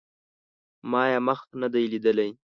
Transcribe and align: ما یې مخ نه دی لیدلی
ما 0.91 1.03
یې 1.11 1.19
مخ 1.27 1.39
نه 1.61 1.67
دی 1.73 1.83
لیدلی 1.91 2.29